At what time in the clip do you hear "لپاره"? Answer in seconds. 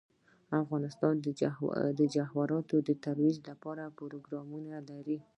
3.49-3.93